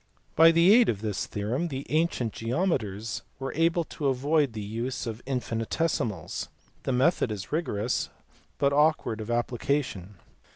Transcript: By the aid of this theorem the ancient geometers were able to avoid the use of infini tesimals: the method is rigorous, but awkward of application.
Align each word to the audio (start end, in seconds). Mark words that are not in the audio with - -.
By 0.35 0.49
the 0.51 0.73
aid 0.73 0.89
of 0.89 1.01
this 1.01 1.27
theorem 1.27 1.67
the 1.67 1.85
ancient 1.91 2.33
geometers 2.33 3.21
were 3.37 3.53
able 3.53 3.83
to 3.83 4.07
avoid 4.07 4.53
the 4.53 4.63
use 4.63 5.05
of 5.05 5.23
infini 5.25 5.67
tesimals: 5.67 6.47
the 6.81 6.91
method 6.91 7.31
is 7.31 7.51
rigorous, 7.51 8.09
but 8.57 8.73
awkward 8.73 9.21
of 9.21 9.29
application. 9.29 10.15